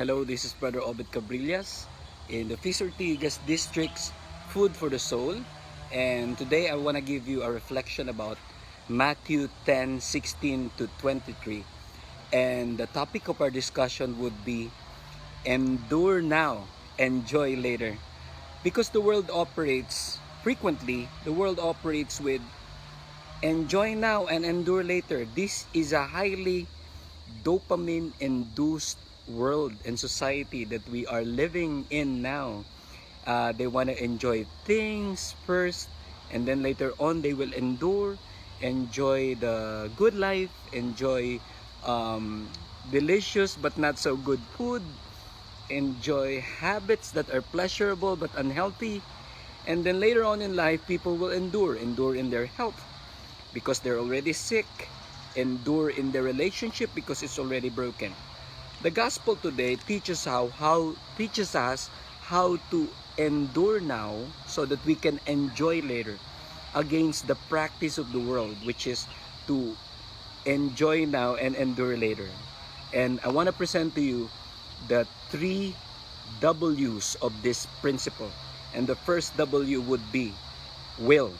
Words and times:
Hello, 0.00 0.24
this 0.24 0.48
is 0.48 0.56
Brother 0.56 0.80
Obet 0.80 1.12
Cabrillas 1.12 1.84
in 2.32 2.48
the 2.48 2.56
Feast 2.56 2.80
Ortigas 2.80 3.36
District's 3.44 4.16
Food 4.48 4.72
for 4.72 4.88
the 4.88 4.96
Soul. 4.96 5.36
And 5.92 6.40
today 6.40 6.72
I 6.72 6.74
want 6.80 6.96
to 6.96 7.04
give 7.04 7.28
you 7.28 7.44
a 7.44 7.52
reflection 7.52 8.08
about 8.08 8.40
Matthew 8.88 9.52
10 9.68 10.00
16 10.00 10.72
to 10.80 10.88
23. 11.04 11.60
And 12.32 12.80
the 12.80 12.88
topic 12.96 13.28
of 13.28 13.44
our 13.44 13.52
discussion 13.52 14.16
would 14.24 14.40
be 14.40 14.72
Endure 15.44 16.24
now, 16.24 16.64
enjoy 16.96 17.60
later. 17.60 18.00
Because 18.64 18.88
the 18.88 19.04
world 19.04 19.28
operates 19.28 20.16
frequently, 20.40 21.12
the 21.28 21.32
world 21.36 21.60
operates 21.60 22.24
with 22.24 22.40
enjoy 23.44 23.92
now 23.92 24.32
and 24.32 24.48
endure 24.48 24.80
later. 24.80 25.28
This 25.36 25.68
is 25.76 25.92
a 25.92 26.08
highly 26.08 26.64
dopamine 27.44 28.16
induced 28.16 28.96
world 29.30 29.74
and 29.84 29.98
society 29.98 30.64
that 30.66 30.88
we 30.88 31.06
are 31.06 31.24
living 31.24 31.86
in 31.90 32.22
now. 32.22 32.66
Uh, 33.26 33.52
they 33.52 33.66
want 33.66 33.88
to 33.90 33.96
enjoy 34.02 34.46
things 34.64 35.36
first 35.44 35.90
and 36.30 36.46
then 36.48 36.62
later 36.62 36.94
on 36.98 37.22
they 37.22 37.34
will 37.34 37.52
endure, 37.52 38.18
enjoy 38.60 39.34
the 39.34 39.90
good 39.94 40.14
life, 40.14 40.50
enjoy 40.72 41.40
um, 41.82 42.50
delicious 42.88 43.56
but 43.56 43.76
not 43.78 43.98
so 43.98 44.16
good 44.16 44.46
food, 44.48 44.98
enjoy 45.68 46.40
habits 46.40 47.10
that 47.12 47.30
are 47.30 47.42
pleasurable 47.42 48.16
but 48.16 48.30
unhealthy. 48.34 49.04
And 49.64 49.84
then 49.84 50.00
later 50.00 50.24
on 50.24 50.40
in 50.40 50.56
life, 50.56 50.86
people 50.86 51.16
will 51.18 51.30
endure, 51.30 51.76
endure 51.76 52.14
in 52.16 52.30
their 52.30 52.46
health 52.46 52.88
because 53.52 53.80
they're 53.80 53.98
already 54.00 54.32
sick, 54.32 54.92
endure 55.34 55.90
in 55.90 56.12
their 56.12 56.22
relationship 56.22 56.94
because 56.94 57.22
it's 57.22 57.38
already 57.38 57.68
broken. 57.68 58.16
The 58.80 58.88
gospel 58.90 59.36
today 59.36 59.76
teaches 59.76 60.24
how 60.24 60.48
how 60.56 60.96
teaches 61.20 61.52
us 61.52 61.92
how 62.24 62.56
to 62.72 62.88
endure 63.20 63.76
now 63.76 64.16
so 64.48 64.64
that 64.64 64.80
we 64.88 64.96
can 64.96 65.20
enjoy 65.28 65.84
later 65.84 66.16
against 66.72 67.28
the 67.28 67.36
practice 67.52 68.00
of 68.00 68.08
the 68.08 68.24
world 68.24 68.56
which 68.64 68.88
is 68.88 69.04
to 69.52 69.76
enjoy 70.48 71.04
now 71.04 71.36
and 71.36 71.52
endure 71.60 71.92
later. 71.92 72.32
And 72.96 73.20
I 73.20 73.28
want 73.28 73.52
to 73.52 73.52
present 73.52 73.92
to 73.94 74.00
you 74.00 74.32
the 74.88 75.04
three 75.28 75.76
W's 76.40 77.20
of 77.20 77.36
this 77.44 77.68
principle. 77.84 78.32
And 78.72 78.88
the 78.88 78.96
first 78.96 79.36
W 79.36 79.84
would 79.84 80.08
be 80.08 80.32
will. 80.96 81.36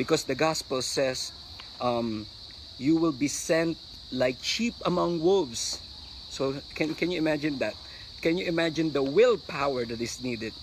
Because 0.00 0.24
the 0.24 0.34
gospel 0.34 0.80
says, 0.80 1.36
um, 1.84 2.24
you 2.78 2.96
will 2.96 3.12
be 3.12 3.28
sent 3.28 3.76
like 4.08 4.40
sheep 4.40 4.72
among 4.88 5.20
wolves. 5.20 5.84
So 6.32 6.64
can, 6.72 6.96
can 6.96 7.12
you 7.12 7.18
imagine 7.18 7.58
that? 7.60 7.76
Can 8.24 8.38
you 8.38 8.46
imagine 8.46 8.90
the 8.90 9.02
willpower 9.02 9.84
that 9.84 10.00
is 10.00 10.24
needed? 10.24 10.54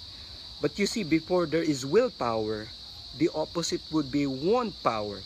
But 0.62 0.80
you 0.80 0.88
see, 0.88 1.03
before 1.03 1.45
there 1.45 1.62
is 1.62 1.86
willpower, 1.86 2.73
the 3.20 3.30
opposite 3.36 3.81
would 3.92 4.12
be 4.12 4.25
want 4.25 4.81
power. 4.81 5.22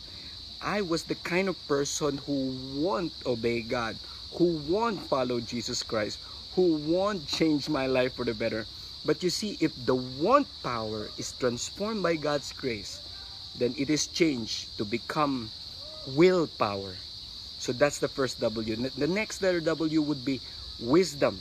I 0.61 0.81
was 0.81 1.03
the 1.03 1.15
kind 1.15 1.47
of 1.47 1.55
person 1.67 2.19
who 2.27 2.51
won't 2.75 3.13
obey 3.25 3.61
God, 3.61 3.95
who 4.35 4.59
won't 4.67 4.99
follow 4.99 5.39
Jesus 5.39 5.81
Christ, 5.81 6.19
who 6.55 6.75
won't 6.75 7.25
change 7.25 7.69
my 7.69 7.87
life 7.87 8.13
for 8.15 8.25
the 8.25 8.33
better. 8.33 8.67
But 9.05 9.23
you 9.23 9.29
see, 9.29 9.57
if 9.61 9.71
the 9.85 9.95
want 9.95 10.47
power 10.61 11.09
is 11.17 11.31
transformed 11.39 12.03
by 12.03 12.15
God's 12.15 12.51
grace, 12.51 12.99
then 13.55 13.75
it 13.77 13.89
is 13.89 14.07
changed 14.07 14.77
to 14.77 14.83
become 14.83 15.51
willpower. 16.15 16.97
So 17.63 17.71
that's 17.71 18.03
the 18.03 18.11
first 18.11 18.43
W. 18.43 18.75
The 18.75 19.07
next 19.07 19.39
letter 19.39 19.63
W 19.63 20.01
would 20.03 20.27
be 20.27 20.43
wisdom. 20.83 21.39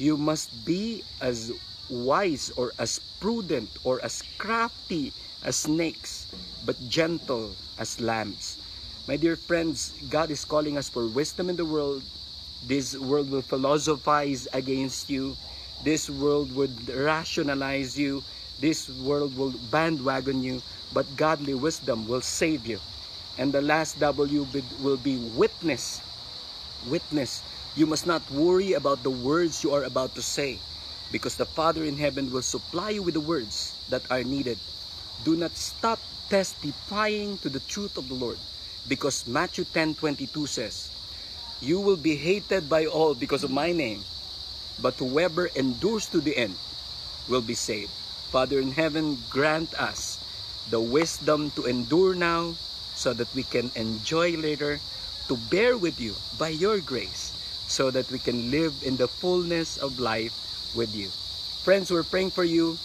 You 0.00 0.16
must 0.16 0.48
be 0.64 1.04
as 1.20 1.52
wise 1.92 2.48
or 2.56 2.72
as 2.80 2.96
prudent 3.20 3.68
or 3.84 4.00
as 4.00 4.24
crafty 4.40 5.12
as 5.44 5.68
snakes, 5.68 6.24
but 6.64 6.80
gentle 6.88 7.52
as 7.76 8.00
lambs. 8.00 8.56
My 9.04 9.20
dear 9.20 9.36
friends, 9.36 9.92
God 10.08 10.32
is 10.32 10.40
calling 10.40 10.80
us 10.80 10.88
for 10.88 11.04
wisdom 11.04 11.52
in 11.52 11.56
the 11.60 11.68
world. 11.68 12.00
This 12.64 12.96
world 12.96 13.28
will 13.28 13.44
philosophize 13.44 14.48
against 14.56 15.10
you. 15.12 15.36
This 15.84 16.08
world 16.08 16.48
would 16.56 16.88
rationalize 16.88 17.92
you. 17.92 18.24
This 18.58 18.88
world 19.04 19.36
will 19.36 19.52
bandwagon 19.68 20.40
you. 20.40 20.62
But 20.96 21.04
godly 21.16 21.52
wisdom 21.52 22.08
will 22.08 22.24
save 22.24 22.64
you. 22.64 22.80
And 23.38 23.54
the 23.54 23.62
last 23.62 24.02
W 24.02 24.42
will 24.82 24.98
be 24.98 25.16
witness. 25.16 26.02
Witness. 26.84 27.46
You 27.78 27.86
must 27.86 28.04
not 28.04 28.26
worry 28.34 28.74
about 28.74 29.06
the 29.06 29.14
words 29.14 29.62
you 29.62 29.70
are 29.72 29.86
about 29.86 30.18
to 30.18 30.22
say 30.22 30.58
because 31.14 31.38
the 31.38 31.46
Father 31.46 31.84
in 31.84 31.96
heaven 31.96 32.34
will 32.34 32.42
supply 32.42 32.90
you 32.98 33.02
with 33.02 33.14
the 33.14 33.22
words 33.22 33.78
that 33.88 34.02
are 34.10 34.26
needed. 34.26 34.58
Do 35.22 35.36
not 35.38 35.54
stop 35.54 36.02
testifying 36.28 37.38
to 37.38 37.48
the 37.48 37.62
truth 37.62 37.96
of 37.96 38.10
the 38.10 38.18
Lord 38.18 38.42
because 38.90 39.22
Matthew 39.26 39.64
10:22 39.70 40.46
says, 40.50 40.90
"You 41.62 41.78
will 41.78 41.96
be 41.98 42.18
hated 42.18 42.66
by 42.66 42.86
all 42.86 43.14
because 43.14 43.46
of 43.46 43.54
my 43.54 43.70
name, 43.70 44.02
but 44.82 44.98
whoever 44.98 45.46
endures 45.54 46.10
to 46.10 46.18
the 46.20 46.34
end 46.34 46.58
will 47.30 47.42
be 47.42 47.54
saved." 47.54 47.94
Father 48.34 48.58
in 48.58 48.74
heaven, 48.74 49.24
grant 49.30 49.72
us 49.78 50.18
the 50.68 50.82
wisdom 50.82 51.50
to 51.56 51.64
endure 51.64 52.14
now 52.14 52.58
so 52.98 53.14
that 53.14 53.30
we 53.34 53.46
can 53.46 53.70
enjoy 53.76 54.34
later, 54.34 54.82
to 55.30 55.38
bear 55.54 55.78
with 55.78 56.00
you 56.00 56.14
by 56.34 56.48
your 56.48 56.80
grace 56.82 57.30
so 57.68 57.92
that 57.92 58.10
we 58.10 58.18
can 58.18 58.50
live 58.50 58.74
in 58.82 58.96
the 58.96 59.06
fullness 59.06 59.76
of 59.76 60.00
life 60.00 60.34
with 60.74 60.90
you. 60.96 61.06
Friends, 61.62 61.92
we're 61.92 62.02
praying 62.02 62.30
for 62.30 62.42
you. 62.42 62.76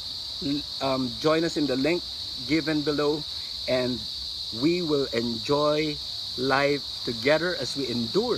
Um, 0.81 1.09
join 1.19 1.43
us 1.43 1.57
in 1.57 1.65
the 1.65 1.75
link 1.75 2.03
given 2.47 2.81
below 2.81 3.23
and 3.67 3.97
we 4.61 4.83
will 4.83 5.07
enjoy 5.13 5.95
life 6.37 6.83
together 7.05 7.55
as 7.59 7.75
we 7.75 7.87
endure 7.87 8.37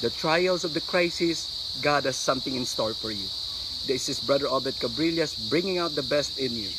the 0.00 0.10
trials 0.10 0.64
of 0.64 0.72
the 0.72 0.80
crisis. 0.80 1.76
God 1.82 2.04
has 2.04 2.16
something 2.16 2.54
in 2.54 2.64
store 2.64 2.94
for 2.94 3.10
you. 3.10 3.26
This 3.86 4.08
is 4.08 4.20
Brother 4.20 4.46
Obet 4.46 4.78
Cabrillas 4.78 5.50
bringing 5.50 5.78
out 5.78 5.92
the 5.98 6.06
best 6.06 6.38
in 6.38 6.54
you. 6.54 6.70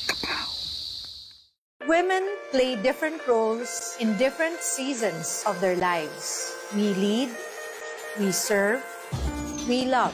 Women 1.86 2.41
play 2.52 2.76
different 2.76 3.26
roles 3.28 3.96
in 4.00 4.18
different 4.18 4.60
seasons 4.60 5.44
of 5.48 5.60
their 5.62 5.76
lives. 5.78 6.54
We 6.76 6.94
lead, 6.94 7.30
we 8.20 8.32
serve, 8.32 8.84
we 9.68 9.86
love. 9.86 10.14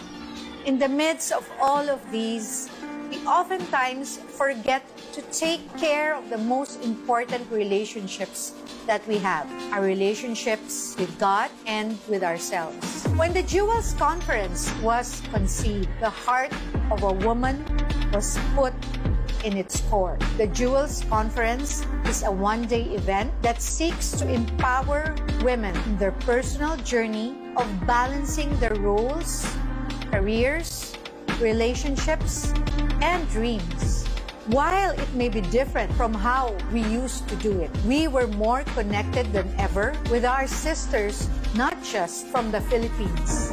In 0.65 0.77
the 0.77 0.87
midst 0.87 1.31
of 1.31 1.49
all 1.59 1.89
of 1.89 1.99
these, 2.11 2.69
we 3.09 3.17
oftentimes 3.25 4.17
forget 4.37 4.85
to 5.13 5.21
take 5.33 5.65
care 5.77 6.13
of 6.13 6.29
the 6.29 6.37
most 6.37 6.83
important 6.85 7.49
relationships 7.49 8.53
that 8.85 9.01
we 9.07 9.17
have 9.17 9.49
our 9.73 9.81
relationships 9.81 10.95
with 10.99 11.09
God 11.17 11.49
and 11.65 11.97
with 12.07 12.23
ourselves. 12.23 13.03
When 13.17 13.33
the 13.33 13.43
Jewels 13.43 13.93
Conference 13.97 14.69
was 14.83 15.21
conceived, 15.33 15.89
the 15.99 16.09
heart 16.09 16.53
of 16.91 17.01
a 17.01 17.13
woman 17.25 17.65
was 18.13 18.37
put 18.53 18.73
in 19.47 19.55
its 19.55 19.79
core. 19.87 20.19
The 20.35 20.47
Jewels 20.51 21.07
Conference 21.07 21.87
is 22.03 22.23
a 22.23 22.31
one 22.31 22.67
day 22.67 22.83
event 22.91 23.31
that 23.41 23.63
seeks 23.63 24.11
to 24.19 24.27
empower 24.27 25.15
women 25.41 25.71
in 25.87 25.97
their 25.97 26.11
personal 26.27 26.75
journey 26.83 27.31
of 27.55 27.65
balancing 27.87 28.51
their 28.59 28.75
roles, 28.75 29.47
careers, 30.11 30.93
relationships, 31.39 32.51
and 32.99 33.23
dreams. 33.31 34.03
While 34.51 34.91
it 34.91 35.11
may 35.15 35.29
be 35.29 35.41
different 35.41 35.91
from 35.95 36.13
how 36.13 36.55
we 36.71 36.83
used 36.83 37.27
to 37.31 37.35
do 37.37 37.59
it, 37.59 37.71
we 37.87 38.07
were 38.07 38.27
more 38.27 38.63
connected 38.75 39.31
than 39.31 39.47
ever 39.59 39.95
with 40.11 40.23
our 40.23 40.47
sisters, 40.47 41.27
not 41.55 41.75
just 41.83 42.27
from 42.27 42.51
the 42.51 42.59
Philippines. 42.67 43.51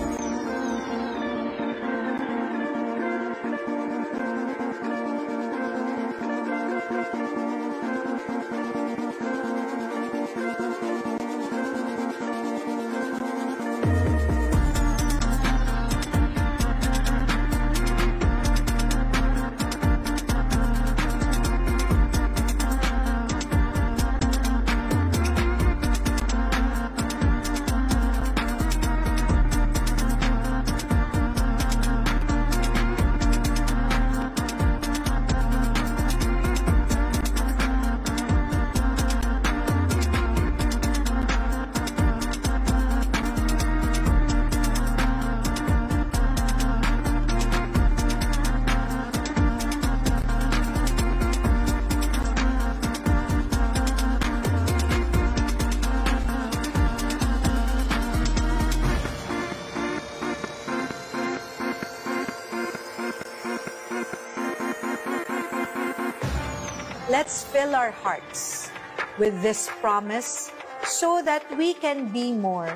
Let's 67.11 67.45
fill 67.45 67.77
our 67.77 67.91
hearts 67.91 68.71
with 69.19 69.43
this 69.43 69.69
promise 69.85 70.51
so 70.85 71.21
that 71.21 71.45
we 71.59 71.75
can 71.75 72.09
be 72.09 72.33
more 72.33 72.73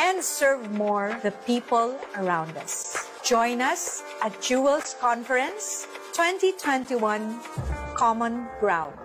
and 0.00 0.18
serve 0.18 0.72
more 0.72 1.14
the 1.22 1.30
people 1.46 1.94
around 2.18 2.56
us. 2.58 3.06
Join 3.22 3.62
us 3.62 4.02
at 4.20 4.34
Jewels 4.42 4.96
Conference 4.98 5.86
2021 6.10 7.38
Common 7.94 8.48
Ground. 8.58 8.98